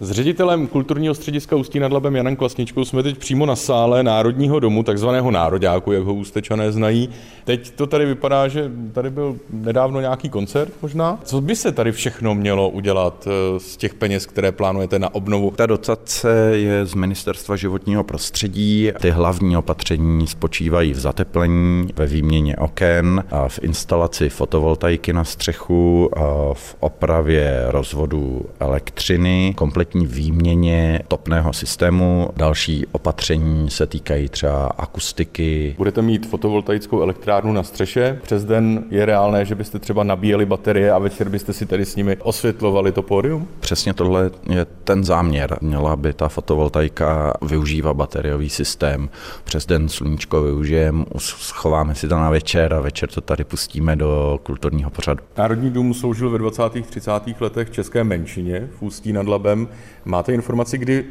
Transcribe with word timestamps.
S 0.00 0.10
ředitelem 0.10 0.66
kulturního 0.66 1.14
střediska 1.14 1.56
Ústí 1.56 1.80
nad 1.80 1.92
Labem 1.92 2.16
Janem 2.16 2.36
Klasničkou 2.36 2.84
jsme 2.84 3.02
teď 3.02 3.18
přímo 3.18 3.46
na 3.46 3.56
sále 3.56 4.02
Národního 4.02 4.60
domu, 4.60 4.82
takzvaného 4.82 5.30
Nároďáku, 5.30 5.92
jak 5.92 6.02
ho 6.02 6.14
ústečané 6.14 6.72
znají. 6.72 7.08
Teď 7.44 7.70
to 7.70 7.86
tady 7.86 8.06
vypadá, 8.06 8.48
že 8.48 8.70
tady 8.92 9.10
byl 9.10 9.36
nedávno 9.50 10.00
nějaký 10.00 10.28
koncert 10.28 10.72
možná. 10.82 11.18
Co 11.24 11.40
by 11.40 11.56
se 11.56 11.72
tady 11.72 11.92
všechno 11.92 12.34
mělo 12.34 12.68
udělat 12.68 13.28
eh, 13.28 13.60
z 13.60 13.76
těch 13.76 13.94
peněz, 13.94 14.26
které 14.26 14.52
plánujete 14.52 14.98
na 14.98 15.14
obnovu? 15.14 15.50
Ta 15.50 15.66
dotace 15.66 16.50
je 16.52 16.86
z 16.86 16.94
Ministerstva 16.94 17.56
životního 17.56 18.04
prostředí. 18.04 18.90
Ty 19.00 19.10
hlavní 19.10 19.56
opatření 19.56 20.26
spočívají 20.26 20.92
v 20.92 20.98
zateplení, 20.98 21.88
ve 21.96 22.06
výměně 22.06 22.56
oken, 22.56 23.24
a 23.30 23.48
v 23.48 23.58
instalaci 23.62 24.28
fotovoltaiky 24.28 25.12
na 25.12 25.24
střechu, 25.24 26.10
a 26.18 26.54
v 26.54 26.76
opravě 26.80 27.64
rozvodu 27.68 28.46
elektřiny, 28.60 29.54
kompletní 29.56 29.87
výměně 29.94 31.00
topného 31.08 31.52
systému. 31.52 32.30
Další 32.36 32.86
opatření 32.92 33.70
se 33.70 33.86
týkají 33.86 34.28
třeba 34.28 34.66
akustiky. 34.66 35.74
Budete 35.78 36.02
mít 36.02 36.26
fotovoltaickou 36.26 37.02
elektrárnu 37.02 37.52
na 37.52 37.62
střeše. 37.62 38.18
Přes 38.22 38.44
den 38.44 38.84
je 38.90 39.06
reálné, 39.06 39.44
že 39.44 39.54
byste 39.54 39.78
třeba 39.78 40.04
nabíjeli 40.04 40.46
baterie 40.46 40.92
a 40.92 40.98
večer 40.98 41.28
byste 41.28 41.52
si 41.52 41.66
tady 41.66 41.84
s 41.84 41.96
nimi 41.96 42.16
osvětlovali 42.16 42.92
to 42.92 43.02
pódium? 43.02 43.48
Přesně 43.60 43.94
tohle 43.94 44.30
je 44.50 44.64
ten 44.64 45.04
záměr. 45.04 45.58
Měla 45.60 45.96
by 45.96 46.12
ta 46.12 46.28
fotovoltaika 46.28 47.32
využívat 47.42 47.94
bateriový 47.94 48.50
systém. 48.50 49.08
Přes 49.44 49.66
den 49.66 49.88
sluníčko 49.88 50.42
využijeme, 50.42 51.04
schováme 51.18 51.94
si 51.94 52.08
to 52.08 52.14
na 52.14 52.30
večer 52.30 52.74
a 52.74 52.80
večer 52.80 53.08
to 53.08 53.20
tady 53.20 53.44
pustíme 53.44 53.96
do 53.96 54.40
kulturního 54.42 54.90
pořadu. 54.90 55.20
Národní 55.36 55.70
dům 55.70 55.94
sloužil 55.94 56.30
ve 56.30 56.38
20. 56.38 56.62
30. 56.86 57.10
letech 57.40 57.70
české 57.70 58.04
menšině 58.04 58.68
v 58.78 58.82
Ústí 58.82 59.12
nad 59.12 59.26
Labem. 59.26 59.68
Máte 60.04 60.34
informaci, 60.34 60.78
kdy 60.78 61.04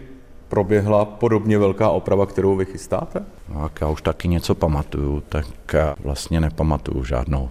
proběhla 0.48 1.06
podobně 1.06 1.58
velká 1.58 1.90
oprava, 1.90 2.26
kterou 2.26 2.56
vy 2.56 2.66
chystáte? 2.66 3.24
No, 3.54 3.64
jak 3.64 3.82
já 3.82 3.88
už 3.88 4.02
taky 4.02 4.28
něco 4.28 4.56
pamatuju, 4.56 5.24
tak 5.30 5.46
vlastně 6.04 6.42
nepamatuju 6.42 7.04
žádnou. 7.04 7.50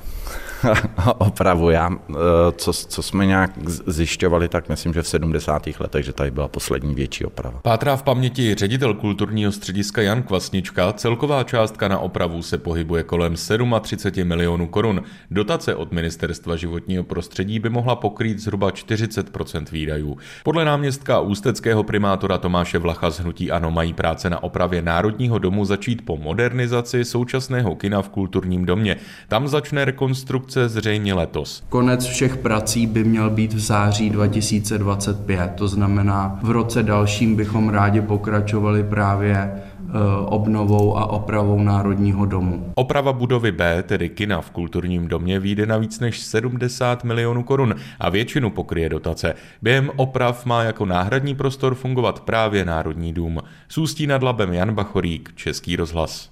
opravu. 1.18 1.70
Já, 1.70 1.90
eh, 1.90 2.14
co, 2.56 2.72
co 2.72 3.02
jsme 3.02 3.26
nějak 3.26 3.50
zjišťovali, 3.86 4.48
tak 4.48 4.68
myslím, 4.68 4.92
že 4.92 5.02
v 5.02 5.08
70. 5.08 5.80
letech, 5.80 6.04
že 6.04 6.12
tady 6.12 6.30
byla 6.30 6.48
poslední 6.48 6.94
větší 6.94 7.24
oprava. 7.24 7.60
Pátrá 7.62 7.96
v 7.96 8.02
paměti 8.02 8.54
ředitel 8.54 8.94
kulturního 8.94 9.52
střediska 9.52 10.02
Jan 10.02 10.22
Kvasnička. 10.22 10.92
Celková 10.92 11.44
částka 11.44 11.88
na 11.88 11.98
opravu 11.98 12.42
se 12.42 12.58
pohybuje 12.58 13.02
kolem 13.02 13.34
37 13.80 14.28
milionů 14.28 14.66
korun. 14.66 15.02
Dotace 15.30 15.74
od 15.74 15.92
Ministerstva 15.92 16.56
životního 16.56 17.04
prostředí 17.04 17.58
by 17.58 17.70
mohla 17.70 17.96
pokrýt 17.96 18.38
zhruba 18.38 18.70
40% 18.70 19.64
výdajů. 19.72 20.18
Podle 20.44 20.64
náměstka 20.64 21.20
ústeckého 21.20 21.82
primátora 21.82 22.38
Tomáše 22.38 22.78
Vlacha 22.78 23.10
z 23.10 23.20
Hnutí 23.20 23.50
Ano 23.50 23.70
mají 23.70 23.92
práce 23.92 24.30
na 24.30 24.42
opravě 24.42 24.82
Národního 24.82 25.38
domu 25.38 25.64
začít 25.64 26.04
po 26.04 26.16
modernizaci 26.16 27.04
současného 27.04 27.76
kina 27.76 28.02
v 28.02 28.08
kulturním 28.08 28.64
domě. 28.64 28.96
Tam 29.28 29.48
začne 29.48 29.84
rekonstrukce 29.84 30.45
konstrukce 30.46 30.68
zřejmě 30.68 31.14
letos. 31.14 31.62
Konec 31.68 32.06
všech 32.06 32.36
prací 32.36 32.86
by 32.86 33.04
měl 33.04 33.30
být 33.30 33.52
v 33.52 33.58
září 33.58 34.10
2025, 34.10 35.52
to 35.54 35.68
znamená 35.68 36.38
v 36.42 36.50
roce 36.50 36.82
dalším 36.82 37.36
bychom 37.36 37.68
rádi 37.68 38.00
pokračovali 38.00 38.82
právě 38.82 39.34
e, 39.34 39.60
obnovou 40.24 40.96
a 40.96 41.06
opravou 41.06 41.62
Národního 41.62 42.26
domu. 42.26 42.72
Oprava 42.74 43.12
budovy 43.12 43.52
B, 43.52 43.82
tedy 43.82 44.08
kina 44.08 44.40
v 44.40 44.50
kulturním 44.50 45.08
domě, 45.08 45.40
vyjde 45.40 45.66
na 45.66 45.78
víc 45.78 46.00
než 46.00 46.20
70 46.20 47.04
milionů 47.04 47.42
korun 47.42 47.74
a 48.00 48.10
většinu 48.10 48.50
pokryje 48.50 48.88
dotace. 48.88 49.34
Během 49.62 49.90
oprav 49.96 50.46
má 50.46 50.62
jako 50.62 50.86
náhradní 50.86 51.34
prostor 51.34 51.74
fungovat 51.74 52.20
právě 52.20 52.64
Národní 52.64 53.12
dům. 53.12 53.40
Sůstí 53.68 54.06
nad 54.06 54.22
Labem 54.22 54.52
Jan 54.52 54.74
Bachorík, 54.74 55.32
Český 55.34 55.76
rozhlas. 55.76 56.30